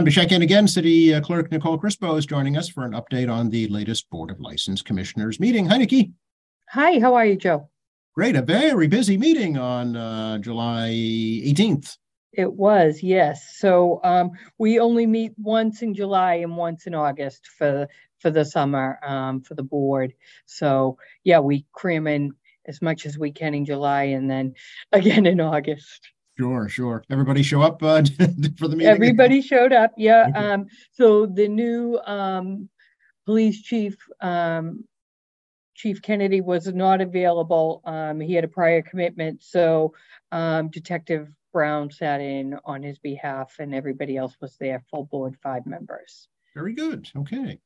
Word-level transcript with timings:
Time 0.00 0.06
to 0.06 0.10
check 0.10 0.32
in 0.32 0.40
again. 0.40 0.66
City 0.66 1.12
uh, 1.12 1.20
Clerk 1.20 1.52
Nicole 1.52 1.78
Crispo 1.78 2.16
is 2.16 2.24
joining 2.24 2.56
us 2.56 2.70
for 2.70 2.86
an 2.86 2.92
update 2.92 3.30
on 3.30 3.50
the 3.50 3.68
latest 3.68 4.08
Board 4.08 4.30
of 4.30 4.40
License 4.40 4.80
Commissioners 4.80 5.38
meeting. 5.38 5.66
Hi, 5.66 5.76
Nikki. 5.76 6.12
Hi, 6.70 6.98
how 6.98 7.14
are 7.16 7.26
you, 7.26 7.36
Joe? 7.36 7.68
Great. 8.14 8.34
A 8.34 8.40
very 8.40 8.86
busy 8.86 9.18
meeting 9.18 9.58
on 9.58 9.96
uh, 9.96 10.38
July 10.38 10.88
18th. 10.88 11.98
It 12.32 12.50
was, 12.50 13.02
yes. 13.02 13.58
So 13.58 14.00
um, 14.02 14.30
we 14.56 14.78
only 14.80 15.04
meet 15.04 15.34
once 15.36 15.82
in 15.82 15.92
July 15.92 16.36
and 16.36 16.56
once 16.56 16.86
in 16.86 16.94
August 16.94 17.46
for 17.58 17.86
for 18.20 18.30
the 18.30 18.46
summer 18.46 18.98
um, 19.02 19.42
for 19.42 19.54
the 19.54 19.62
board. 19.62 20.14
So 20.46 20.96
yeah, 21.24 21.40
we 21.40 21.66
cram 21.72 22.06
in 22.06 22.32
as 22.66 22.80
much 22.80 23.04
as 23.04 23.18
we 23.18 23.32
can 23.32 23.52
in 23.52 23.66
July 23.66 24.04
and 24.04 24.30
then 24.30 24.54
again 24.92 25.26
in 25.26 25.42
August. 25.42 26.08
Sure, 26.40 26.70
sure. 26.70 27.04
Everybody 27.10 27.42
show 27.42 27.60
up 27.60 27.82
uh, 27.82 28.02
for 28.56 28.66
the 28.66 28.74
meeting. 28.74 28.86
Everybody 28.86 29.42
showed 29.42 29.74
up. 29.74 29.92
Yeah. 29.98 30.28
Okay. 30.30 30.38
Um, 30.38 30.68
so 30.90 31.26
the 31.26 31.46
new 31.46 32.00
um, 32.06 32.70
police 33.26 33.60
chief, 33.60 33.98
um, 34.22 34.84
Chief 35.74 36.00
Kennedy, 36.00 36.40
was 36.40 36.66
not 36.68 37.02
available. 37.02 37.82
Um, 37.84 38.20
he 38.20 38.32
had 38.32 38.44
a 38.44 38.48
prior 38.48 38.80
commitment, 38.80 39.42
so 39.42 39.92
um, 40.32 40.70
Detective 40.70 41.28
Brown 41.52 41.90
sat 41.90 42.22
in 42.22 42.58
on 42.64 42.82
his 42.82 42.98
behalf, 42.98 43.56
and 43.58 43.74
everybody 43.74 44.16
else 44.16 44.34
was 44.40 44.56
there. 44.56 44.82
Full 44.90 45.04
board, 45.04 45.36
five 45.42 45.66
members. 45.66 46.26
Very 46.54 46.72
good. 46.72 47.06
Okay. 47.14 47.58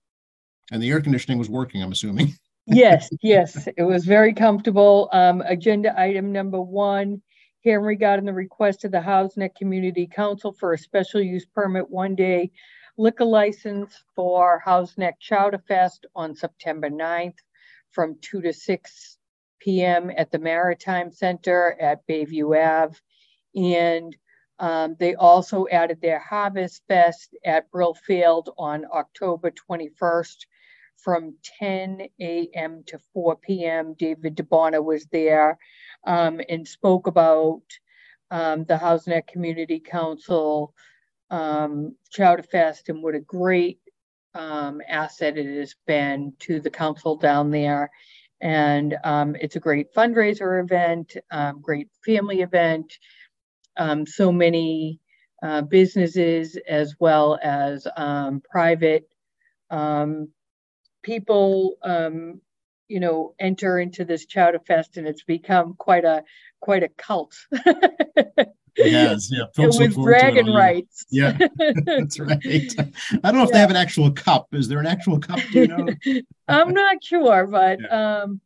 And 0.72 0.82
the 0.82 0.90
air 0.90 1.00
conditioning 1.00 1.38
was 1.38 1.48
working. 1.48 1.80
I'm 1.80 1.92
assuming. 1.92 2.34
yes, 2.66 3.08
yes, 3.22 3.68
it 3.76 3.84
was 3.84 4.04
very 4.04 4.34
comfortable. 4.34 5.10
Um, 5.12 5.42
agenda 5.42 5.94
item 5.96 6.32
number 6.32 6.60
one 6.60 7.22
hearing 7.64 7.86
regarding 7.86 8.26
the 8.26 8.32
request 8.32 8.84
of 8.84 8.92
the 8.92 9.00
Houghs 9.00 9.38
Neck 9.38 9.54
Community 9.56 10.06
Council 10.06 10.52
for 10.52 10.74
a 10.74 10.78
special 10.78 11.22
use 11.22 11.46
permit 11.46 11.90
one 11.90 12.14
day 12.14 12.52
liquor 12.98 13.24
license 13.24 14.04
for 14.14 14.58
Houghs 14.58 14.98
Neck 14.98 15.18
Chowder 15.18 15.62
Fest 15.66 16.04
on 16.14 16.36
September 16.36 16.90
9th 16.90 17.38
from 17.90 18.18
2 18.20 18.42
to 18.42 18.52
6 18.52 19.18
p.m. 19.60 20.12
at 20.14 20.30
the 20.30 20.38
Maritime 20.38 21.10
Center 21.10 21.74
at 21.80 22.06
Bayview 22.06 22.54
Ave. 22.54 22.98
And 23.56 24.14
um, 24.58 24.96
they 25.00 25.14
also 25.14 25.66
added 25.72 26.02
their 26.02 26.18
Harvest 26.18 26.82
Fest 26.86 27.34
at 27.46 27.70
Brill 27.70 27.94
Field 27.94 28.50
on 28.58 28.84
October 28.92 29.50
21st 29.50 30.36
from 30.96 31.34
10 31.58 32.02
a.m. 32.20 32.82
to 32.86 32.98
4 33.12 33.36
p.m. 33.36 33.94
David 33.98 34.36
DeBona 34.36 34.82
was 34.82 35.06
there 35.06 35.58
um, 36.06 36.40
and 36.48 36.66
spoke 36.66 37.06
about 37.06 37.62
um, 38.30 38.64
the 38.64 38.76
Houghs 38.76 39.06
Neck 39.06 39.26
Community 39.26 39.80
Council 39.80 40.74
um, 41.30 41.94
Chowder 42.10 42.42
Fest 42.42 42.88
and 42.88 43.02
what 43.02 43.14
a 43.14 43.20
great 43.20 43.78
um, 44.34 44.80
asset 44.88 45.38
it 45.38 45.58
has 45.58 45.74
been 45.86 46.32
to 46.40 46.60
the 46.60 46.70
council 46.70 47.16
down 47.16 47.50
there. 47.50 47.90
And 48.40 48.96
um, 49.04 49.36
it's 49.40 49.56
a 49.56 49.60
great 49.60 49.94
fundraiser 49.94 50.62
event, 50.62 51.16
um, 51.30 51.60
great 51.60 51.88
family 52.04 52.42
event. 52.42 52.92
so 54.06 54.32
many 54.32 55.00
uh, 55.42 55.62
businesses 55.62 56.58
as 56.68 56.94
well 56.98 57.38
as 57.42 57.86
private 58.50 59.08
um, 59.70 60.28
people 61.04 61.76
um, 61.84 62.40
you 62.88 62.98
know 62.98 63.34
enter 63.38 63.78
into 63.78 64.04
this 64.04 64.26
chowder 64.26 64.58
fest 64.58 64.96
and 64.96 65.06
it's 65.06 65.22
become 65.22 65.74
quite 65.74 66.04
a 66.04 66.24
quite 66.60 66.82
a 66.82 66.88
cult. 66.88 67.36
It 68.76 68.92
has 68.92 69.30
yeah. 69.30 69.44
It 69.56 69.66
was 69.78 69.94
dragon 69.94 70.46
rights 70.46 71.06
yeah 71.08 71.38
that's 71.86 72.18
right. 72.20 72.40
I 72.42 73.30
don't 73.30 73.36
know 73.36 73.44
if 73.44 73.50
yeah. 73.50 73.52
they 73.52 73.58
have 73.60 73.70
an 73.70 73.76
actual 73.76 74.10
cup. 74.10 74.48
Is 74.52 74.66
there 74.66 74.80
an 74.80 74.86
actual 74.88 75.20
cup 75.20 75.38
do 75.52 75.60
you 75.60 75.68
know? 75.68 75.86
I'm 76.48 76.74
not 76.74 76.96
sure 77.00 77.46
but 77.46 77.78
yeah. 77.80 78.22
um 78.22 78.40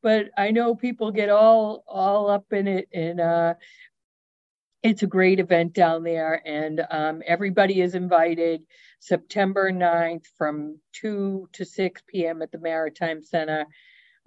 but 0.00 0.26
i 0.36 0.52
know 0.52 0.76
people 0.76 1.10
get 1.10 1.30
all 1.30 1.82
all 1.88 2.30
up 2.30 2.52
in 2.52 2.68
it 2.68 2.88
and 2.92 3.20
uh 3.20 3.54
it's 4.82 5.02
a 5.02 5.06
great 5.06 5.38
event 5.38 5.72
down 5.72 6.02
there 6.02 6.42
and 6.44 6.84
um, 6.90 7.22
everybody 7.26 7.80
is 7.80 7.94
invited 7.94 8.62
september 8.98 9.70
9th 9.70 10.26
from 10.36 10.78
2 10.94 11.48
to 11.52 11.64
6 11.64 12.02
p.m 12.08 12.42
at 12.42 12.50
the 12.50 12.58
maritime 12.58 13.22
center 13.22 13.64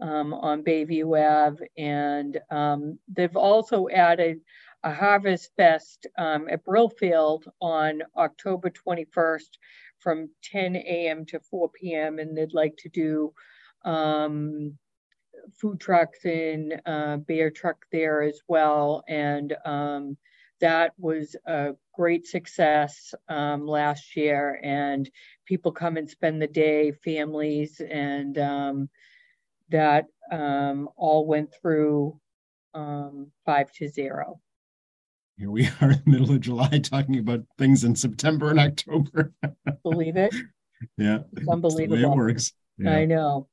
um, 0.02 0.34
on 0.34 0.64
bayview 0.64 1.18
ave 1.20 1.66
and 1.78 2.40
um, 2.52 2.98
they've 3.08 3.36
also 3.36 3.88
added 3.90 4.40
a 4.84 4.94
harvest 4.94 5.52
fest 5.58 6.08
um, 6.18 6.48
at 6.50 6.66
brillfield 6.66 7.44
on 7.62 8.02
october 8.16 8.70
21st 8.70 9.58
from 10.00 10.30
10 10.44 10.76
a.m 10.76 11.26
to 11.26 11.40
4 11.40 11.70
p.m 11.70 12.20
and 12.20 12.38
they'd 12.38 12.54
like 12.54 12.76
to 12.78 12.90
do 12.90 13.34
um, 13.84 14.78
food 15.60 15.80
trucks 15.80 16.24
and 16.24 16.82
uh, 16.86 17.18
beer 17.18 17.52
truck 17.52 17.86
there 17.92 18.22
as 18.22 18.40
well 18.48 19.04
and 19.08 19.56
um, 19.66 20.18
that 20.62 20.94
was 20.98 21.36
a 21.46 21.74
great 21.94 22.26
success 22.28 23.14
um, 23.30 23.66
last 23.66 24.16
year. 24.16 24.60
And 24.64 25.10
people 25.46 25.72
come 25.72 25.98
and 25.98 26.10
spend 26.10 26.42
the 26.42 26.48
day 26.48 26.92
families 26.92 27.82
and 27.82 28.38
um, 28.38 28.90
that 29.70 30.06
um, 30.32 30.90
all 30.96 31.26
went 31.26 31.54
through 31.62 32.20
um, 32.74 33.32
five 33.46 33.72
to 33.74 33.88
zero. 33.88 34.40
Here 35.38 35.52
we 35.52 35.68
are 35.82 35.92
in 35.92 36.02
the 36.06 36.12
middle 36.12 36.32
of 36.32 36.40
july 36.40 36.80
talking 36.82 37.20
about 37.20 37.42
things 37.58 37.84
in 37.84 37.96
september 37.96 38.52
and 38.52 38.60
october. 38.60 39.34
Believe 39.84 40.18
it? 40.18 40.34
Yeah. 40.98 41.20
It's 41.36 41.48
unbelievable 41.48 41.98
it 41.98 42.16
works. 42.16 42.54
Yeah. 42.78 42.92
i 42.92 43.06
know. 43.06 43.48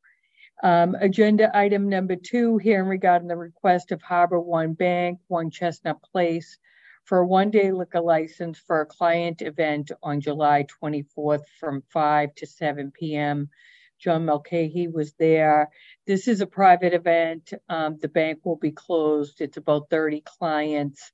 Um, 0.63 0.97
agenda 1.01 1.57
item 1.57 1.89
number 1.89 2.17
two, 2.17 2.59
here 2.59 2.75
hearing 2.75 2.89
regarding 2.89 3.29
the 3.29 3.37
request 3.37 3.91
of 3.91 4.03
Harbor 4.03 4.41
One 4.41 4.75
Bank, 4.75 5.19
One 5.29 5.51
Chestnut 5.51 6.03
Place, 6.03 6.59
for 7.05 7.19
a 7.19 7.27
one 7.27 7.51
day 7.51 7.73
liquor 7.73 8.01
license 8.01 8.59
for 8.59 8.81
a 8.81 8.87
client 8.87 9.43
event 9.43 9.91
on 10.03 10.21
July 10.21 10.67
24th 10.83 11.45
from 11.59 11.83
5 11.91 12.35
to 12.37 12.47
7 12.47 12.93
p.m. 12.93 13.51
John 13.99 14.25
Mulcahy 14.25 14.89
was 14.89 15.13
there. 15.15 15.71
This 16.07 16.27
is 16.27 16.41
a 16.41 16.47
private 16.47 16.93
event. 16.93 17.53
Um, 17.69 17.99
the 18.01 18.09
bank 18.09 18.41
will 18.45 18.57
be 18.57 18.73
closed. 18.73 19.41
It's 19.41 19.57
about 19.57 19.91
30 19.91 20.23
clients. 20.23 21.13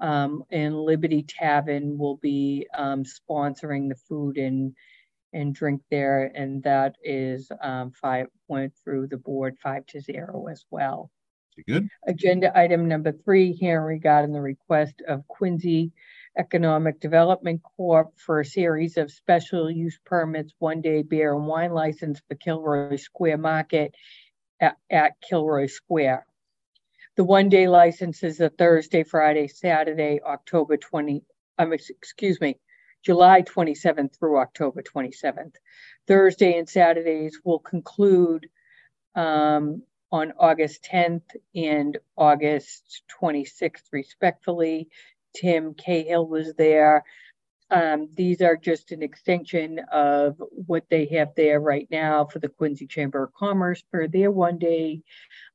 Um, 0.00 0.44
and 0.50 0.80
Liberty 0.80 1.22
Tavern 1.22 1.98
will 1.98 2.16
be 2.16 2.66
um, 2.76 3.04
sponsoring 3.04 3.88
the 3.88 3.96
food 4.08 4.38
and 4.38 4.74
and 5.32 5.54
drink 5.54 5.82
there, 5.90 6.30
and 6.34 6.62
that 6.64 6.96
is 7.04 7.52
um, 7.62 7.92
five 7.92 8.26
went 8.48 8.72
through 8.82 9.06
the 9.06 9.16
board 9.16 9.56
five 9.62 9.86
to 9.86 10.00
zero 10.00 10.46
as 10.50 10.64
well. 10.70 11.10
Good. 11.66 11.88
Agenda 12.06 12.56
item 12.58 12.88
number 12.88 13.12
three, 13.12 13.52
hearing 13.52 13.86
regarding 13.86 14.32
the 14.32 14.40
request 14.40 15.02
of 15.06 15.26
Quincy 15.28 15.92
Economic 16.38 17.00
Development 17.00 17.60
Corp 17.76 18.18
for 18.18 18.40
a 18.40 18.44
series 18.44 18.96
of 18.96 19.10
special 19.10 19.70
use 19.70 19.98
permits, 20.04 20.54
one 20.58 20.80
day 20.80 21.02
beer 21.02 21.34
and 21.34 21.46
wine 21.46 21.72
license 21.72 22.20
for 22.28 22.34
Kilroy 22.34 22.96
Square 22.96 23.38
Market 23.38 23.94
at, 24.60 24.76
at 24.90 25.20
Kilroy 25.20 25.66
Square. 25.66 26.26
The 27.16 27.24
one 27.24 27.48
day 27.48 27.68
license 27.68 28.22
is 28.22 28.40
a 28.40 28.48
Thursday, 28.48 29.02
Friday, 29.02 29.48
Saturday, 29.48 30.20
October 30.24 30.76
20, 30.76 31.22
um, 31.58 31.72
excuse 31.72 32.40
me, 32.40 32.58
July 33.02 33.42
27th 33.42 34.16
through 34.16 34.38
October 34.38 34.82
27th. 34.82 35.54
Thursday 36.06 36.58
and 36.58 36.68
Saturdays 36.68 37.40
will 37.44 37.58
conclude 37.58 38.48
um, 39.14 39.82
on 40.12 40.32
August 40.38 40.84
10th 40.90 41.22
and 41.54 41.98
August 42.16 43.02
26th, 43.20 43.84
respectfully. 43.92 44.88
Tim 45.36 45.74
Cahill 45.74 46.26
was 46.26 46.54
there. 46.54 47.04
Um, 47.70 48.08
these 48.16 48.42
are 48.42 48.56
just 48.56 48.92
an 48.92 49.02
extension 49.02 49.80
of 49.92 50.36
what 50.50 50.84
they 50.90 51.06
have 51.06 51.30
there 51.36 51.60
right 51.60 51.88
now 51.90 52.26
for 52.26 52.38
the 52.40 52.48
Quincy 52.48 52.86
Chamber 52.86 53.24
of 53.24 53.34
Commerce 53.34 53.82
for 53.90 54.08
their 54.08 54.30
one 54.30 54.58
day 54.58 55.02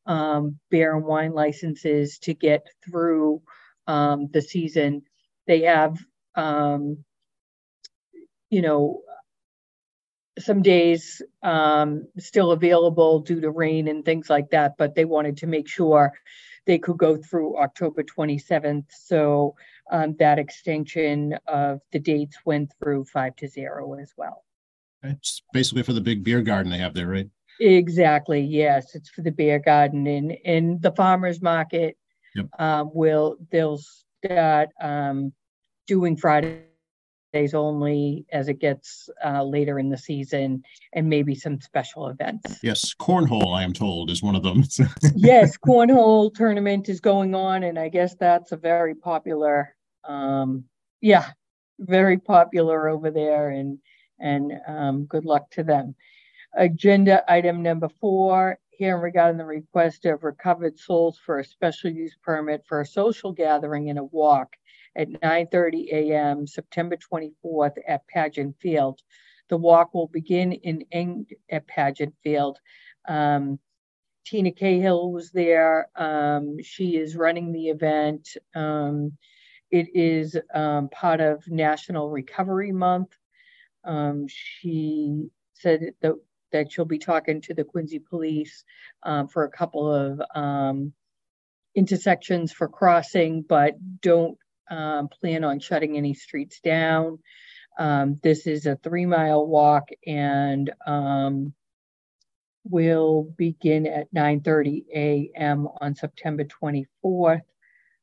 um, 0.07 0.59
beer 0.71 0.95
and 0.95 1.05
wine 1.05 1.33
licenses 1.33 2.19
to 2.19 2.35
get 2.35 2.67
through 2.85 3.41
um, 3.87 4.29
the 4.31 4.41
season. 4.41 5.03
They 5.47 5.63
have, 5.63 5.97
um, 6.35 7.05
you 8.49 8.61
know, 8.61 9.01
some 10.39 10.61
days 10.61 11.21
um, 11.43 12.07
still 12.17 12.51
available 12.51 13.19
due 13.19 13.41
to 13.41 13.51
rain 13.51 13.87
and 13.87 14.03
things 14.03 14.29
like 14.29 14.49
that, 14.51 14.75
but 14.77 14.95
they 14.95 15.05
wanted 15.05 15.37
to 15.37 15.47
make 15.47 15.67
sure 15.67 16.13
they 16.65 16.77
could 16.77 16.97
go 16.97 17.15
through 17.15 17.57
October 17.57 18.03
27th. 18.03 18.85
So 18.89 19.55
um, 19.91 20.15
that 20.19 20.39
extension 20.39 21.37
of 21.47 21.81
the 21.91 21.99
dates 21.99 22.37
went 22.45 22.71
through 22.79 23.05
five 23.05 23.35
to 23.37 23.47
zero 23.47 23.93
as 23.93 24.13
well. 24.17 24.43
It's 25.03 25.43
basically 25.53 25.83
for 25.83 25.93
the 25.93 26.01
big 26.01 26.23
beer 26.23 26.41
garden 26.41 26.71
they 26.71 26.79
have 26.79 26.93
there, 26.93 27.07
right? 27.07 27.29
Exactly. 27.59 28.41
Yes, 28.41 28.95
it's 28.95 29.09
for 29.09 29.21
the 29.21 29.31
beer 29.31 29.59
garden 29.59 30.07
and 30.07 30.31
in 30.31 30.79
the 30.81 30.91
farmers 30.91 31.41
market. 31.41 31.97
Yep. 32.35 32.47
Um, 32.59 32.91
will 32.93 33.37
they'll 33.51 33.79
start 34.23 34.69
um, 34.81 35.31
doing 35.87 36.17
Friday 36.17 36.63
Saturdays 37.35 37.53
only 37.53 38.25
as 38.31 38.47
it 38.47 38.59
gets 38.59 39.09
uh, 39.25 39.43
later 39.43 39.77
in 39.77 39.89
the 39.89 39.97
season 39.97 40.63
and 40.93 41.09
maybe 41.09 41.35
some 41.35 41.59
special 41.59 42.07
events. 42.07 42.59
Yes, 42.63 42.93
cornhole, 42.93 43.53
I 43.53 43.63
am 43.63 43.73
told, 43.73 44.09
is 44.09 44.23
one 44.23 44.35
of 44.35 44.43
them. 44.43 44.63
yes, 45.15 45.57
cornhole 45.57 46.33
tournament 46.33 46.87
is 46.87 47.01
going 47.01 47.35
on, 47.35 47.63
and 47.63 47.77
I 47.77 47.89
guess 47.89 48.15
that's 48.15 48.53
a 48.53 48.57
very 48.57 48.95
popular, 48.95 49.75
um, 50.05 50.63
yeah, 51.01 51.31
very 51.77 52.17
popular 52.17 52.87
over 52.87 53.11
there, 53.11 53.49
and 53.49 53.79
and 54.17 54.53
um, 54.65 55.05
good 55.05 55.25
luck 55.25 55.51
to 55.51 55.63
them. 55.63 55.93
Agenda 56.57 57.21
item 57.29 57.61
number 57.61 57.89
four, 57.99 58.57
here 58.69 58.97
regarding 58.97 59.37
the 59.37 59.45
request 59.45 60.05
of 60.05 60.23
recovered 60.23 60.79
souls 60.79 61.19
for 61.25 61.39
a 61.39 61.43
special 61.43 61.91
use 61.91 62.15
permit 62.23 62.63
for 62.65 62.79
a 62.79 62.85
social 62.85 63.33
gathering 63.33 63.89
and 63.89 63.99
a 63.99 64.05
walk 64.05 64.55
at 64.95 65.09
9:30 65.09 65.91
a.m. 65.91 66.47
September 66.47 66.97
24th 66.97 67.77
at 67.87 68.07
Pageant 68.07 68.55
Field. 68.59 69.01
The 69.49 69.57
walk 69.57 69.93
will 69.93 70.07
begin 70.07 70.53
in 70.53 70.85
end 70.91 71.27
at 71.49 71.67
Pageant 71.67 72.15
Field. 72.23 72.59
Um, 73.07 73.59
Tina 74.25 74.51
Cahill 74.51 75.11
was 75.11 75.31
there. 75.31 75.89
Um, 75.95 76.57
she 76.63 76.97
is 76.97 77.15
running 77.15 77.51
the 77.51 77.69
event. 77.69 78.29
Um, 78.55 79.17
it 79.69 79.87
is 79.93 80.37
um, 80.53 80.89
part 80.89 81.21
of 81.21 81.47
National 81.47 82.09
Recovery 82.09 82.71
Month. 82.71 83.15
Um, 83.83 84.25
she 84.27 85.27
said 85.53 85.91
that, 86.01 86.13
that 86.51 86.71
she'll 86.71 86.85
be 86.85 86.97
talking 86.97 87.41
to 87.41 87.53
the 87.53 87.63
Quincy 87.63 87.99
Police 87.99 88.63
um, 89.03 89.27
for 89.27 89.43
a 89.43 89.51
couple 89.51 89.93
of 89.93 90.21
intersections 91.75 92.51
for 92.51 92.67
crossing, 92.67 93.41
but 93.41 93.75
don't 94.01 94.37
um, 94.69 95.07
plan 95.07 95.43
on 95.43 95.59
shutting 95.59 95.97
any 95.97 96.13
streets 96.13 96.59
down. 96.61 97.19
Um, 97.77 98.19
this 98.23 98.47
is 98.47 98.65
a 98.65 98.77
three 98.77 99.05
mile 99.05 99.45
walk 99.45 99.89
and 100.05 100.71
um, 100.85 101.53
will 102.63 103.23
begin 103.37 103.85
at 103.85 104.13
9.30 104.13 104.85
a.m. 104.93 105.67
on 105.81 105.95
September 105.95 106.45
24th. 106.45 107.41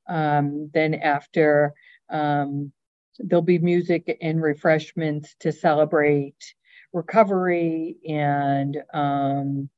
Um, 0.09 0.70
then 0.75 0.94
after, 0.94 1.73
um, 2.11 2.73
there'll 3.19 3.43
be 3.43 3.59
music 3.59 4.19
and 4.20 4.43
refreshments 4.43 5.35
to 5.41 5.53
celebrate 5.53 6.55
recovery 6.93 7.97
and 8.06 8.76
um, 8.93 9.69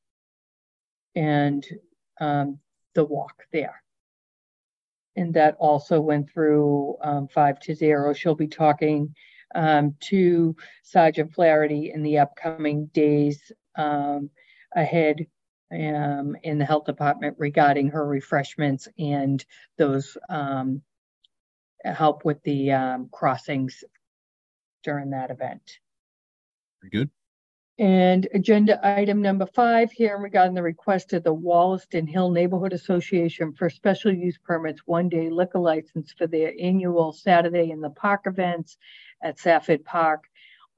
and 1.15 1.65
the 2.19 3.05
walk 3.05 3.45
there 3.53 3.84
and 5.17 5.35
that 5.35 5.57
also 5.59 6.01
went 6.01 6.31
through 6.31 6.97
um, 7.03 7.29
five 7.29 7.59
to 7.61 7.75
zero. 7.75 8.13
She'll 8.13 8.35
be 8.35 8.49
talking 8.49 9.15
um, 9.55 9.95
to 10.01 10.57
Sergeant 10.83 11.33
Flaherty 11.33 11.93
in 11.95 12.03
the 12.03 12.19
upcoming 12.19 12.87
days 12.87 13.53
um, 13.77 14.31
ahead 14.75 15.27
um, 15.73 16.37
in 16.43 16.59
the 16.59 16.65
health 16.65 16.85
department 16.85 17.37
regarding 17.39 17.89
her 17.89 18.07
refreshments 18.07 18.89
and 18.99 19.45
those 19.79 20.17
um, 20.29 20.83
help 21.85 22.25
with 22.25 22.43
the 22.43 22.73
um, 22.73 23.09
crossings 23.13 23.85
during 24.83 25.11
that 25.11 25.31
event. 25.31 25.79
Very 26.83 26.91
good. 26.91 27.11
And 27.79 28.29
agenda 28.33 28.79
item 28.87 29.21
number 29.21 29.47
five 29.47 29.91
here 29.91 30.17
regarding 30.17 30.55
the 30.55 30.63
request 30.63 31.13
of 31.13 31.25
the 31.25 31.35
Wollaston 31.35 32.07
Hill 32.07 32.31
Neighborhood 32.31 32.73
Association 32.73 33.53
for 33.53 33.69
special 33.69 34.13
use 34.13 34.39
permits, 34.45 34.83
one 34.87 35.09
day 35.09 35.29
liquor 35.29 35.59
license 35.59 36.13
for 36.13 36.29
their 36.29 36.53
annual 36.61 37.13
Saturday 37.13 37.73
in 37.73 37.81
the 37.81 37.91
Park 37.91 38.23
events 38.27 38.77
at 39.25 39.41
Safford 39.41 39.85
Park 39.85 40.23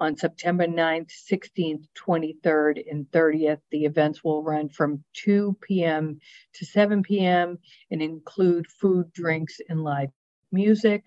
on 0.00 0.16
September 0.16 0.66
9th, 0.66 1.10
16th, 1.30 1.86
23rd, 1.94 2.90
and 2.90 3.04
30th. 3.10 3.60
The 3.70 3.84
events 3.84 4.24
will 4.24 4.42
run 4.42 4.70
from 4.70 5.04
2 5.14 5.58
p.m. 5.60 6.18
to 6.54 6.64
7 6.64 7.02
p.m. 7.02 7.58
and 7.90 8.00
include 8.00 8.66
food, 8.68 9.12
drinks, 9.12 9.60
and 9.68 9.84
live 9.84 10.10
music. 10.50 11.04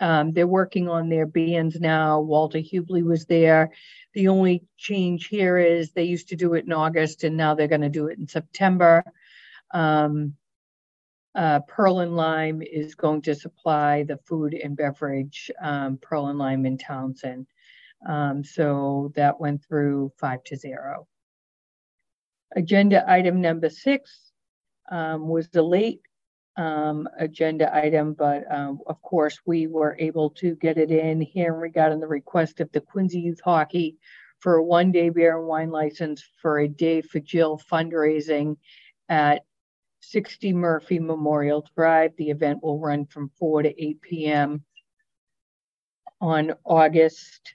Um, 0.00 0.32
they're 0.32 0.46
working 0.46 0.88
on 0.88 1.08
their 1.08 1.26
bands 1.26 1.78
now. 1.78 2.20
Walter 2.20 2.58
Hubley 2.58 3.04
was 3.04 3.26
there. 3.26 3.70
The 4.14 4.28
only 4.28 4.64
change 4.78 5.26
here 5.26 5.58
is 5.58 5.92
they 5.92 6.04
used 6.04 6.28
to 6.28 6.36
do 6.36 6.54
it 6.54 6.64
in 6.64 6.72
August 6.72 7.22
and 7.22 7.36
now 7.36 7.54
they're 7.54 7.68
going 7.68 7.82
to 7.82 7.90
do 7.90 8.06
it 8.06 8.18
in 8.18 8.26
September. 8.26 9.04
Um, 9.72 10.34
uh, 11.34 11.60
Pearl 11.60 12.00
and 12.00 12.16
Lime 12.16 12.62
is 12.62 12.94
going 12.94 13.22
to 13.22 13.34
supply 13.34 14.02
the 14.02 14.18
food 14.26 14.54
and 14.54 14.76
beverage, 14.76 15.50
um, 15.62 15.98
Pearl 15.98 16.26
and 16.26 16.38
Lime 16.38 16.66
in 16.66 16.76
Townsend. 16.76 17.46
Um, 18.08 18.42
so 18.42 19.12
that 19.14 19.38
went 19.38 19.64
through 19.64 20.12
five 20.18 20.42
to 20.44 20.56
zero. 20.56 21.06
Agenda 22.56 23.04
item 23.08 23.40
number 23.40 23.70
six 23.70 24.32
um, 24.90 25.28
was 25.28 25.48
the 25.50 25.62
late 25.62 26.00
um, 26.60 27.08
agenda 27.18 27.74
item, 27.74 28.12
but 28.12 28.44
um, 28.52 28.80
of 28.86 29.00
course 29.00 29.38
we 29.46 29.66
were 29.66 29.96
able 29.98 30.28
to 30.28 30.54
get 30.56 30.76
it 30.76 30.90
in 30.90 31.18
here 31.18 31.64
in 31.64 32.00
the 32.00 32.06
request 32.06 32.60
of 32.60 32.70
the 32.72 32.82
Quincy 32.82 33.20
Youth 33.20 33.40
Hockey 33.42 33.96
for 34.40 34.56
a 34.56 34.62
one-day 34.62 35.08
beer 35.08 35.38
and 35.38 35.48
wine 35.48 35.70
license 35.70 36.22
for 36.42 36.58
a 36.58 36.68
day 36.68 37.00
for 37.00 37.18
Jill 37.18 37.58
fundraising 37.72 38.58
at 39.08 39.42
60 40.00 40.52
Murphy 40.52 40.98
Memorial 40.98 41.66
Drive. 41.74 42.12
The 42.18 42.28
event 42.28 42.62
will 42.62 42.78
run 42.78 43.06
from 43.06 43.30
4 43.38 43.62
to 43.62 43.82
8 43.82 44.02
p.m. 44.02 44.64
on 46.20 46.52
August 46.64 47.54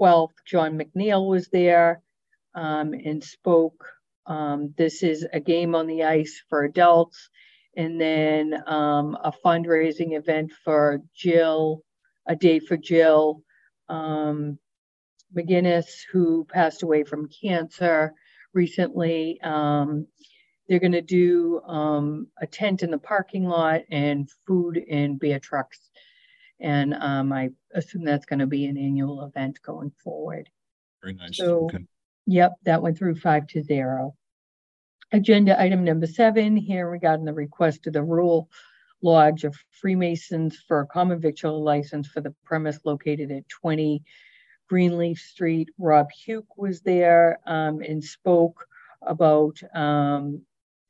12th. 0.00 0.32
John 0.46 0.78
McNeil 0.78 1.28
was 1.28 1.48
there 1.48 2.00
um, 2.54 2.94
and 2.94 3.22
spoke. 3.22 3.86
Um, 4.24 4.72
this 4.78 5.02
is 5.02 5.26
a 5.30 5.40
game 5.40 5.74
on 5.74 5.86
the 5.86 6.04
ice 6.04 6.42
for 6.48 6.64
adults 6.64 7.28
and 7.76 8.00
then 8.00 8.62
um, 8.66 9.16
a 9.22 9.32
fundraising 9.44 10.16
event 10.16 10.52
for 10.64 11.00
Jill, 11.14 11.82
a 12.26 12.36
day 12.36 12.58
for 12.58 12.76
Jill 12.76 13.42
um, 13.88 14.58
McGinnis, 15.34 15.86
who 16.10 16.44
passed 16.44 16.82
away 16.82 17.04
from 17.04 17.28
cancer 17.28 18.14
recently. 18.52 19.40
Um, 19.42 20.06
they're 20.68 20.78
going 20.78 20.92
to 20.92 21.02
do 21.02 21.60
um, 21.62 22.28
a 22.40 22.46
tent 22.46 22.82
in 22.82 22.90
the 22.90 22.98
parking 22.98 23.44
lot 23.44 23.82
and 23.90 24.28
food 24.46 24.82
and 24.90 25.18
beer 25.18 25.38
trucks. 25.38 25.90
And 26.60 26.94
um, 26.94 27.32
I 27.32 27.50
assume 27.74 28.04
that's 28.04 28.26
going 28.26 28.38
to 28.38 28.46
be 28.46 28.66
an 28.66 28.76
annual 28.76 29.24
event 29.24 29.60
going 29.62 29.92
forward. 30.02 30.48
Very 31.02 31.14
nice. 31.14 31.36
So, 31.36 31.64
okay. 31.64 31.84
yep, 32.26 32.52
that 32.64 32.82
went 32.82 32.96
through 32.96 33.16
five 33.16 33.46
to 33.48 33.62
zero. 33.62 34.14
Agenda 35.14 35.60
item 35.60 35.84
number 35.84 36.06
seven, 36.06 36.56
here 36.56 36.88
regarding 36.88 37.26
the 37.26 37.34
request 37.34 37.86
of 37.86 37.92
the 37.92 38.02
Rural 38.02 38.48
Lodge 39.02 39.44
of 39.44 39.54
Freemasons 39.70 40.56
for 40.66 40.80
a 40.80 40.86
common 40.86 41.20
victual 41.20 41.62
license 41.62 42.08
for 42.08 42.22
the 42.22 42.34
premise 42.44 42.78
located 42.86 43.30
at 43.30 43.46
20 43.50 44.02
Greenleaf 44.70 45.18
Street. 45.18 45.68
Rob 45.76 46.10
Hugh 46.10 46.46
was 46.56 46.80
there 46.80 47.40
um, 47.46 47.82
and 47.82 48.02
spoke 48.02 48.66
about 49.02 49.60
um, 49.74 50.40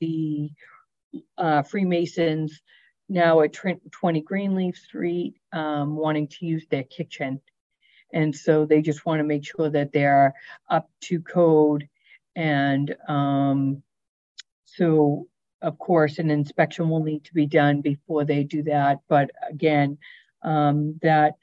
the 0.00 0.52
uh, 1.36 1.62
Freemasons 1.62 2.62
now 3.08 3.40
at 3.40 3.52
20 3.52 4.20
Greenleaf 4.20 4.76
Street 4.76 5.34
um, 5.52 5.96
wanting 5.96 6.28
to 6.28 6.46
use 6.46 6.64
their 6.70 6.84
kitchen. 6.84 7.40
And 8.12 8.36
so 8.36 8.66
they 8.66 8.82
just 8.82 9.04
want 9.04 9.18
to 9.18 9.24
make 9.24 9.44
sure 9.44 9.68
that 9.68 9.92
they're 9.92 10.32
up 10.70 10.88
to 11.00 11.20
code 11.22 11.88
and 12.36 12.94
um, 13.08 13.82
so, 14.76 15.28
of 15.60 15.78
course, 15.78 16.18
an 16.18 16.30
inspection 16.30 16.88
will 16.88 17.02
need 17.02 17.24
to 17.24 17.34
be 17.34 17.46
done 17.46 17.80
before 17.80 18.24
they 18.24 18.44
do 18.44 18.62
that. 18.64 18.98
But 19.08 19.30
again, 19.48 19.98
um, 20.42 20.98
that 21.02 21.34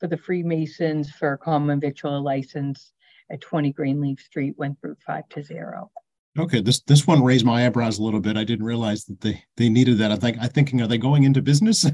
for 0.00 0.06
the 0.06 0.16
Freemasons 0.16 1.10
for 1.10 1.34
a 1.34 1.38
common 1.38 1.80
victual 1.80 2.22
license 2.22 2.92
at 3.30 3.40
20 3.40 3.72
Greenleaf 3.72 4.20
Street 4.20 4.54
went 4.56 4.80
through 4.80 4.96
five 5.06 5.28
to 5.30 5.42
zero. 5.42 5.90
Okay, 6.38 6.62
this 6.62 6.80
this 6.82 7.06
one 7.06 7.22
raised 7.22 7.44
my 7.44 7.66
eyebrows 7.66 7.98
a 7.98 8.02
little 8.02 8.20
bit. 8.20 8.38
I 8.38 8.44
didn't 8.44 8.64
realize 8.64 9.04
that 9.04 9.20
they 9.20 9.44
they 9.58 9.68
needed 9.68 9.98
that. 9.98 10.10
I 10.10 10.16
think 10.16 10.38
I 10.40 10.46
thinking, 10.46 10.80
are 10.80 10.86
they 10.86 10.96
going 10.96 11.24
into 11.24 11.42
business? 11.42 11.84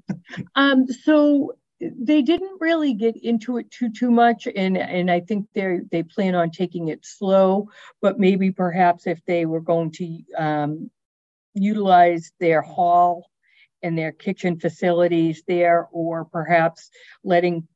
um, 0.54 0.86
so 0.86 1.57
they 2.08 2.22
didn't 2.22 2.58
really 2.58 2.94
get 2.94 3.16
into 3.22 3.58
it 3.58 3.70
too 3.70 3.90
too 3.92 4.10
much 4.10 4.48
and 4.56 4.78
and 4.78 5.10
i 5.10 5.20
think 5.20 5.46
they 5.54 5.80
they 5.92 6.02
plan 6.02 6.34
on 6.34 6.50
taking 6.50 6.88
it 6.88 7.04
slow 7.04 7.68
but 8.00 8.18
maybe 8.18 8.50
perhaps 8.50 9.06
if 9.06 9.22
they 9.26 9.44
were 9.44 9.60
going 9.60 9.92
to 9.92 10.18
um, 10.36 10.90
utilize 11.54 12.32
their 12.40 12.62
hall 12.62 13.30
and 13.82 13.96
their 13.96 14.10
kitchen 14.10 14.58
facilities 14.58 15.42
there 15.46 15.86
or 15.92 16.24
perhaps 16.24 16.90
letting 17.22 17.68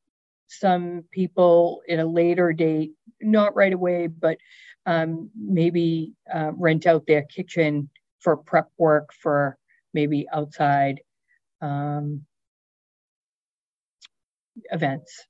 some 0.49 1.05
people 1.11 1.83
at 1.89 1.99
a 1.99 2.05
later 2.07 2.53
date 2.55 2.93
not 3.21 3.55
right 3.55 3.75
away 3.75 4.07
but 4.07 4.39
um, 4.87 5.31
maybe 5.37 6.15
uh, 6.35 6.51
rent 6.57 6.87
out 6.87 7.07
their 7.07 7.23
kitchen 7.23 7.89
for 8.19 8.37
prep 8.37 8.69
work 8.79 9.11
for 9.13 9.59
maybe 9.93 10.27
outside 10.33 11.01
um, 11.61 12.25
events. 14.71 15.27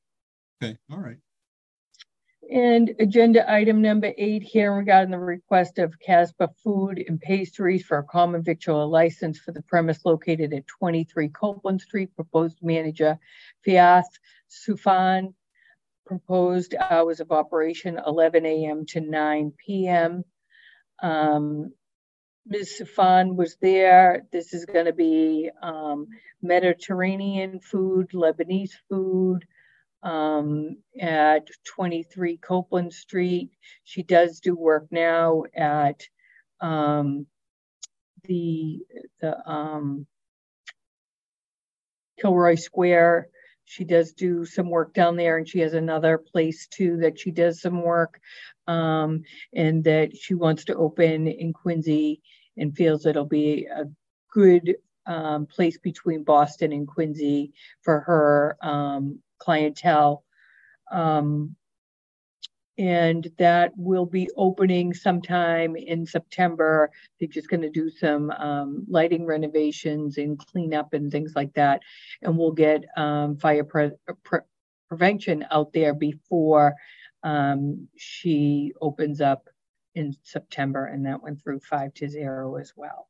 Okay, 0.63 0.77
all 0.91 0.99
right. 0.99 1.19
And 2.51 2.95
agenda 2.99 3.51
item 3.51 3.81
number 3.81 4.13
eight 4.19 4.43
here 4.43 4.75
regarding 4.75 5.13
the 5.13 5.19
request 5.19 5.79
of 5.79 5.99
Casbah 6.01 6.51
Food 6.63 7.03
and 7.07 7.21
Pastries 7.21 7.85
for 7.85 7.99
a 7.99 8.05
common 8.05 8.43
victual 8.43 8.89
license 8.91 9.39
for 9.39 9.53
the 9.53 9.63
premise 9.63 10.05
located 10.05 10.53
at 10.53 10.67
23 10.67 11.29
Copeland 11.29 11.81
Street. 11.81 12.15
Proposed 12.15 12.59
manager 12.61 13.19
Fiath 13.67 14.19
Sufan. 14.51 15.35
Proposed 16.05 16.75
hours 16.75 17.21
of 17.21 17.31
operation 17.31 17.99
11 18.05 18.45
a.m. 18.45 18.85
to 18.87 19.01
9 19.01 19.53
p.m. 19.65 20.25
Um, 21.01 21.73
Ms. 22.47 22.81
Safan 22.81 23.37
was 23.37 23.57
there. 23.61 24.23
This 24.33 24.53
is 24.53 24.65
going 24.65 24.87
to 24.87 24.93
be 24.93 25.51
um, 25.63 26.09
Mediterranean 26.43 27.61
food, 27.61 28.11
Lebanese 28.11 28.73
food, 28.89 29.47
um, 30.03 30.79
at 31.01 31.47
23 31.65 32.37
Copeland 32.39 32.93
Street. 32.93 33.51
She 33.85 34.03
does 34.03 34.41
do 34.41 34.57
work 34.57 34.87
now 34.91 35.45
at 35.55 36.03
um, 36.61 37.27
the 38.25 38.81
the 39.21 39.51
um, 39.51 40.07
Kilroy 42.21 42.57
Square. 42.57 43.29
She 43.65 43.85
does 43.85 44.13
do 44.13 44.45
some 44.45 44.69
work 44.69 44.93
down 44.93 45.17
there, 45.17 45.39
and 45.39 45.49
she 45.49 45.61
has 45.61 45.75
another 45.75 46.19
place 46.19 46.67
too 46.67 46.99
that 46.99 47.19
she 47.19 47.31
does 47.31 47.61
some 47.61 47.83
work, 47.83 48.21
um, 48.67 49.23
and 49.55 49.85
that 49.85 50.17
she 50.17 50.35
wants 50.35 50.65
to 50.67 50.77
open 50.77 51.27
in 51.29 51.53
Quincy 51.53 52.23
and 52.57 52.77
feels 52.77 53.07
it'll 53.07 53.25
be 53.25 53.67
a 53.67 53.85
good 54.31 54.77
um, 55.07 55.47
place 55.47 55.79
between 55.79 56.25
Boston 56.25 56.73
and 56.73 56.87
Quincy 56.87 57.53
for 57.83 58.01
her 58.01 58.57
um, 58.63 59.21
clientele. 59.39 60.25
Um, 60.91 61.57
and 62.79 63.31
that 63.39 63.73
will 63.77 64.07
be 64.07 64.29
opening 64.37 64.95
sometime 64.95 65.77
in 65.77 66.07
September. 66.07 66.91
They're 67.19 67.29
just 67.29 67.49
going 67.49 67.63
to 67.63 67.71
do 67.71 67.91
some 67.91 68.31
um, 68.31 68.85
lighting 68.89 69.27
renovations 69.27 70.19
and 70.19 70.39
cleanup 70.39 70.95
and 70.95 71.11
things 71.11 71.35
like 71.37 71.53
that. 71.55 71.81
And 72.23 72.39
we'll 72.39 72.53
get 72.53 72.85
um, 72.97 73.37
fire 73.37 73.65
pre 73.65 73.91
pre 74.23 74.41
prevention 74.89 75.45
out 75.51 75.73
there 75.73 75.95
before 75.95 76.75
um, 77.23 77.89
she 77.97 78.73
opens 78.81 79.21
up 79.21 79.49
in 79.95 80.15
September. 80.23 80.87
And 80.87 81.05
that 81.07 81.23
went 81.23 81.43
through 81.43 81.61
five 81.61 81.93
to 81.95 82.09
zero 82.09 82.57
as 82.57 82.73
well. 82.77 83.09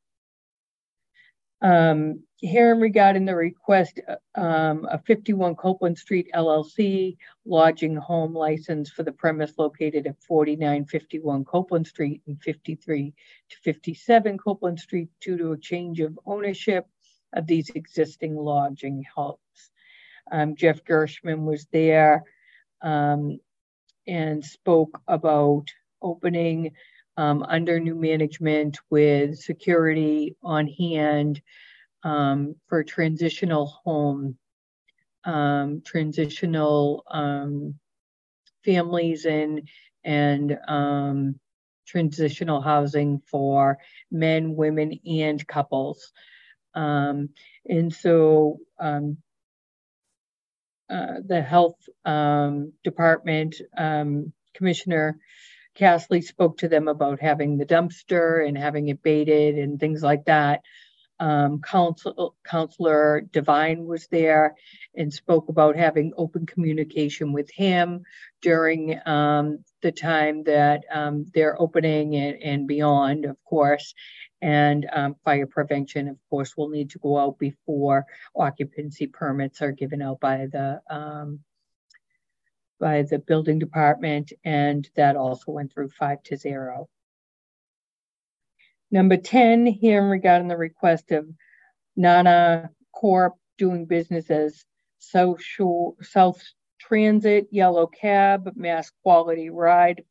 Um, 1.63 2.23
hearing 2.43 2.81
regarding 2.81 3.23
the 3.23 3.35
request 3.35 4.01
um, 4.35 4.85
of 4.87 5.05
51 5.05 5.55
Copeland 5.55 5.97
Street 5.97 6.29
LLC 6.35 7.15
lodging 7.45 7.95
home 7.95 8.35
license 8.35 8.89
for 8.89 9.03
the 9.03 9.13
premise 9.13 9.53
located 9.57 10.05
at 10.05 10.21
4951 10.23 11.45
Copeland 11.45 11.87
Street 11.87 12.21
and 12.27 12.41
53 12.43 13.13
to 13.49 13.57
57 13.63 14.37
Copeland 14.37 14.77
Street 14.77 15.07
due 15.21 15.37
to 15.37 15.53
a 15.53 15.57
change 15.57 16.01
of 16.01 16.19
ownership 16.25 16.85
of 17.31 17.47
these 17.47 17.69
existing 17.69 18.35
lodging 18.35 19.05
homes. 19.15 19.37
Um, 20.29 20.57
Jeff 20.57 20.83
Gershman 20.83 21.45
was 21.45 21.65
there 21.71 22.25
um, 22.81 23.39
and 24.05 24.43
spoke 24.43 25.01
about 25.07 25.67
opening 26.01 26.73
um, 27.17 27.43
under 27.43 27.79
new 27.79 27.95
management 27.95 28.79
with 28.89 29.37
security 29.37 30.35
on 30.43 30.67
hand 30.67 31.41
um, 32.03 32.55
for 32.67 32.83
transitional 32.83 33.67
home, 33.83 34.37
um, 35.25 35.81
transitional 35.85 37.03
um, 37.09 37.75
families 38.65 39.25
and 39.25 39.67
and 40.03 40.57
um, 40.67 41.39
transitional 41.87 42.61
housing 42.61 43.21
for 43.27 43.77
men, 44.11 44.55
women, 44.55 44.99
and 45.05 45.47
couples. 45.47 46.11
Um, 46.75 47.29
and 47.67 47.93
so 47.93 48.59
uh, 50.89 51.19
the 51.25 51.41
health 51.41 51.77
department 52.83 53.55
commissioner 54.53 55.17
Castley 55.75 56.21
spoke 56.21 56.57
to 56.59 56.67
them 56.67 56.87
about 56.87 57.19
having 57.19 57.57
the 57.57 57.65
dumpster 57.65 58.47
and 58.47 58.57
having 58.57 58.89
it 58.89 59.01
baited 59.01 59.57
and 59.57 59.79
things 59.79 60.03
like 60.03 60.25
that. 60.25 60.61
Um, 61.19 61.61
council, 61.61 62.35
Counselor 62.43 63.21
Devine 63.31 63.85
was 63.85 64.07
there 64.07 64.55
and 64.95 65.13
spoke 65.13 65.47
about 65.47 65.75
having 65.75 66.11
open 66.17 66.45
communication 66.45 67.31
with 67.31 67.49
him 67.51 68.03
during 68.41 68.99
um, 69.05 69.63
the 69.81 69.91
time 69.91 70.43
that 70.43 70.83
um, 70.91 71.25
they're 71.33 71.59
opening 71.61 72.15
and, 72.15 72.41
and, 72.43 72.67
beyond, 72.67 73.25
of 73.25 73.37
course. 73.45 73.93
And 74.41 74.89
um, 74.91 75.15
fire 75.23 75.47
prevention, 75.47 76.09
of 76.09 76.17
course, 76.29 76.57
will 76.57 76.69
need 76.69 76.89
to 76.89 76.99
go 76.99 77.17
out 77.17 77.39
before 77.39 78.05
occupancy 78.35 79.07
permits 79.07 79.61
are 79.61 79.71
given 79.71 80.01
out 80.01 80.19
by 80.19 80.47
the 80.51 80.81
um, 80.89 81.39
by 82.83 83.01
the 83.01 83.17
building 83.17 83.59
department, 83.59 84.33
and 84.43 84.89
that 84.97 85.15
also 85.15 85.53
went 85.53 85.71
through 85.71 85.87
five 85.97 86.21
to 86.23 86.35
zero. 86.35 86.89
Number 88.91 89.15
10, 89.15 89.65
here 89.65 90.05
regarding 90.05 90.49
the 90.49 90.57
request 90.57 91.11
of 91.11 91.25
Nana 91.95 92.69
Corp 92.93 93.35
doing 93.57 93.85
business 93.85 94.29
as 94.29 94.65
South 94.99 95.41
Shore, 95.41 95.95
South 96.01 96.43
Transit 96.77 97.47
Yellow 97.51 97.87
Cab 97.87 98.51
Mass 98.57 98.91
Quality 99.01 99.49
Ride 99.49 100.03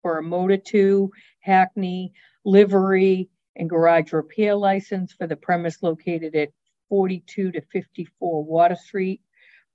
for 0.00 0.16
a 0.16 0.22
Motor 0.22 0.56
2 0.56 1.10
Hackney 1.40 2.14
livery 2.42 3.28
and 3.54 3.68
garage 3.68 4.14
repair 4.14 4.54
license 4.54 5.12
for 5.12 5.26
the 5.26 5.36
premise 5.36 5.82
located 5.82 6.34
at 6.34 6.48
42 6.88 7.52
to 7.52 7.60
54 7.70 8.44
Water 8.44 8.76
Street 8.76 9.20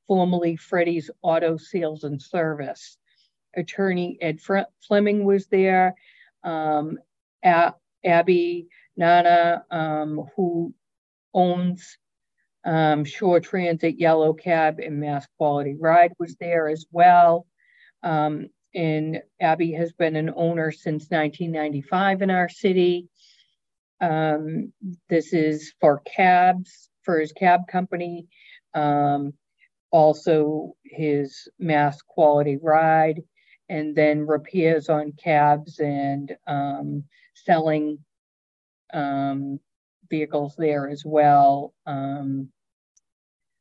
formerly 0.08 0.56
Freddie's 0.56 1.10
Auto 1.22 1.58
Sales 1.58 2.04
and 2.04 2.22
Service. 2.22 2.98
Attorney 3.56 4.18
Ed 4.22 4.40
Fleming 4.82 5.26
was 5.26 5.48
there. 5.48 5.96
Um, 6.44 6.98
Abby 7.44 8.68
Nana, 8.98 9.64
um, 9.72 10.28
who 10.36 10.74
owns 11.34 11.98
um, 12.66 13.06
Shore 13.06 13.40
Transit 13.40 14.00
Yellow 14.00 14.34
Cab 14.34 14.80
and 14.80 15.00
Mass 15.00 15.28
Quality 15.38 15.76
Ride, 15.80 16.14
was 16.20 16.36
there 16.36 16.68
as 16.68 16.86
well. 16.92 17.46
Um, 18.02 18.50
and 18.76 19.22
Abby 19.40 19.74
has 19.74 19.94
been 19.94 20.16
an 20.16 20.32
owner 20.36 20.72
since 20.72 21.10
1995 21.10 22.22
in 22.22 22.32
our 22.32 22.50
city. 22.50 23.08
Um, 24.02 24.74
this 25.10 25.34
is 25.34 25.74
for 25.80 26.00
cabs, 26.00 26.90
for 27.04 27.20
his 27.20 27.32
cab 27.32 27.62
company. 27.70 28.28
Um, 28.74 29.34
also 29.94 30.74
his 30.84 31.48
mass 31.60 32.02
quality 32.02 32.58
ride, 32.58 33.22
and 33.70 33.96
then 33.96 34.26
repairs 34.26 34.90
on 34.90 35.14
cabs 35.14 35.80
and 35.80 36.36
um, 36.48 37.04
selling 37.36 38.00
um, 38.92 39.60
vehicles 40.10 40.56
there 40.58 40.90
as 40.90 41.04
well. 41.06 41.74
Um, 41.86 42.50